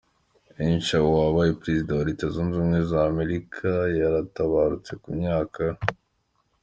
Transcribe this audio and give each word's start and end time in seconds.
Eisenhower, 0.63 1.15
wabaye 1.25 1.51
perezida 1.61 1.91
wa 1.91 1.99
wa 1.99 2.07
Leta 2.09 2.25
zunze 2.33 2.53
ubumwe 2.55 2.79
za 2.89 2.99
Amerika 3.11 3.69
yaratabarutse, 3.99 4.91
ku 5.01 5.09
myaka. 5.19 5.63